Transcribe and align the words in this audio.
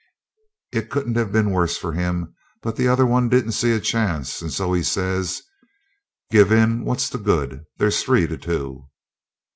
It 0.71 0.89
couldn't 0.89 1.15
have 1.17 1.31
been 1.31 1.51
worse 1.51 1.77
for 1.77 1.91
him; 1.91 2.33
but 2.63 2.75
the 2.75 2.87
other 2.87 3.05
one 3.05 3.29
didn't 3.29 3.51
see 3.51 3.71
a 3.73 3.79
chance, 3.79 4.41
and 4.41 4.51
so 4.51 4.73
he 4.73 4.81
says 4.81 5.43
'Give 6.31 6.51
in, 6.51 6.83
what's 6.85 7.07
the 7.07 7.19
good? 7.19 7.65
There's 7.77 8.01
three 8.01 8.25
to 8.25 8.35
two.' 8.39 8.89